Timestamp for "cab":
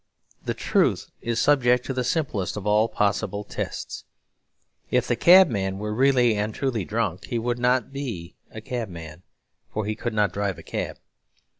10.63-10.97